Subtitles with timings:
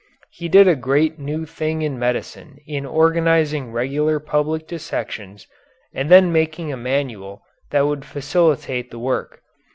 [0.31, 5.45] He did a great new thing in medicine in organizing regular public dissections,
[5.93, 9.43] and then in making a manual that would facilitate the work.